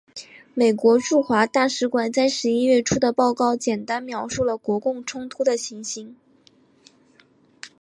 [0.55, 6.15] 美国驻华大使馆在十一月初的报告简单描述了国共冲突的情形。